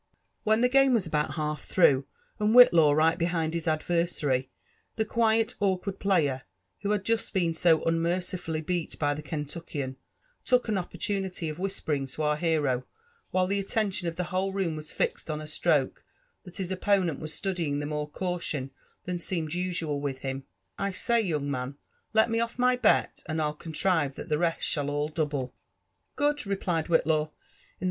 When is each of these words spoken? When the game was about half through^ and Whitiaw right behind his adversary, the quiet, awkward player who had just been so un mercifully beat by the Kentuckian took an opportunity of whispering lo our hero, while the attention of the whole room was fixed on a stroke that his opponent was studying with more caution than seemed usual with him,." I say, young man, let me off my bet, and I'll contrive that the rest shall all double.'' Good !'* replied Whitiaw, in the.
When 0.43 0.61
the 0.61 0.67
game 0.67 0.95
was 0.95 1.05
about 1.05 1.35
half 1.35 1.69
through^ 1.69 2.05
and 2.39 2.55
Whitiaw 2.55 2.95
right 2.97 3.19
behind 3.19 3.53
his 3.53 3.67
adversary, 3.67 4.49
the 4.95 5.05
quiet, 5.05 5.53
awkward 5.59 5.99
player 5.99 6.41
who 6.79 6.89
had 6.89 7.05
just 7.05 7.35
been 7.35 7.53
so 7.53 7.85
un 7.85 7.99
mercifully 8.01 8.61
beat 8.61 8.97
by 8.97 9.13
the 9.13 9.21
Kentuckian 9.21 9.97
took 10.43 10.67
an 10.67 10.75
opportunity 10.79 11.49
of 11.49 11.59
whispering 11.59 12.07
lo 12.17 12.25
our 12.25 12.35
hero, 12.37 12.83
while 13.29 13.45
the 13.45 13.59
attention 13.59 14.07
of 14.07 14.15
the 14.15 14.23
whole 14.33 14.51
room 14.51 14.75
was 14.75 14.91
fixed 14.91 15.29
on 15.29 15.39
a 15.39 15.45
stroke 15.45 16.03
that 16.45 16.57
his 16.57 16.71
opponent 16.71 17.19
was 17.19 17.31
studying 17.31 17.77
with 17.77 17.87
more 17.87 18.09
caution 18.09 18.71
than 19.05 19.19
seemed 19.19 19.53
usual 19.53 20.01
with 20.01 20.17
him,." 20.25 20.45
I 20.89 20.93
say, 20.93 21.21
young 21.21 21.51
man, 21.51 21.77
let 22.11 22.31
me 22.31 22.39
off 22.39 22.57
my 22.57 22.75
bet, 22.75 23.21
and 23.27 23.39
I'll 23.39 23.53
contrive 23.53 24.15
that 24.15 24.29
the 24.29 24.39
rest 24.39 24.65
shall 24.65 24.89
all 24.89 25.09
double.'' 25.09 25.53
Good 26.15 26.43
!'* 26.15 26.43
replied 26.47 26.87
Whitiaw, 26.87 27.25
in 27.25 27.27
the. 27.27 27.29